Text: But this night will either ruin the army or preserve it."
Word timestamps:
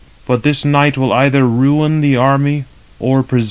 But 0.25 0.41
this 0.41 0.65
night 0.65 0.97
will 0.97 1.13
either 1.13 1.45
ruin 1.45 2.01
the 2.01 2.15
army 2.15 2.65
or 2.99 3.21
preserve 3.21 3.37
it." 3.37 3.39